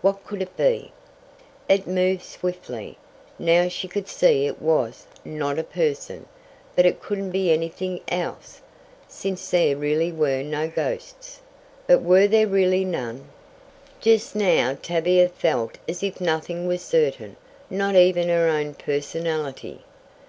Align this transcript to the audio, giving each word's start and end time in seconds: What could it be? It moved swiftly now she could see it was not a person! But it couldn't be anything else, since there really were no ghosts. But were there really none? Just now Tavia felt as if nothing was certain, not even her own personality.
What 0.00 0.22
could 0.24 0.40
it 0.42 0.56
be? 0.56 0.92
It 1.68 1.88
moved 1.88 2.22
swiftly 2.22 2.98
now 3.36 3.66
she 3.66 3.88
could 3.88 4.06
see 4.06 4.46
it 4.46 4.62
was 4.62 5.08
not 5.24 5.58
a 5.58 5.64
person! 5.64 6.26
But 6.76 6.86
it 6.86 7.00
couldn't 7.02 7.32
be 7.32 7.50
anything 7.52 7.98
else, 8.06 8.60
since 9.08 9.50
there 9.50 9.74
really 9.76 10.12
were 10.12 10.44
no 10.44 10.68
ghosts. 10.68 11.40
But 11.88 12.00
were 12.02 12.28
there 12.28 12.46
really 12.46 12.84
none? 12.84 13.30
Just 14.00 14.36
now 14.36 14.78
Tavia 14.80 15.28
felt 15.28 15.78
as 15.88 16.04
if 16.04 16.20
nothing 16.20 16.68
was 16.68 16.82
certain, 16.82 17.34
not 17.68 17.96
even 17.96 18.28
her 18.28 18.46
own 18.46 18.74
personality. 18.74 19.82